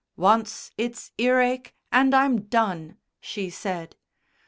"Once 0.17 0.71
it's 0.79 1.11
earache, 1.19 1.75
and 1.91 2.15
I'm 2.15 2.41
done," 2.45 2.97
she 3.19 3.51
said. 3.51 3.95